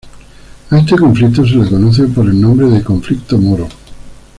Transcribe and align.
A 0.71 0.79
este 0.79 0.95
conflicto 0.95 1.45
se 1.45 1.57
le 1.57 1.69
conoce 1.69 2.07
por 2.07 2.25
el 2.25 2.41
nombre 2.41 2.67
de 2.71 2.83
conflicto 2.83 3.37
Moro. 3.37 3.67